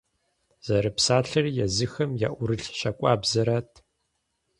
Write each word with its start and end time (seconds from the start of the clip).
Зэрызэпсалъэри 0.65 1.51
езыхэм 1.65 2.11
яӀурылъ 2.27 2.67
щакӀуэбзэрат. 2.79 3.71